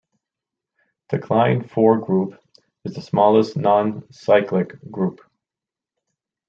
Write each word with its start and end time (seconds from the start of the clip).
The 1.09 1.19
Klein 1.19 1.61
four-group 1.67 2.43
is 2.83 2.95
the 2.95 3.03
smallest 3.03 3.55
non-cyclic 3.55 4.89
group. 4.89 5.19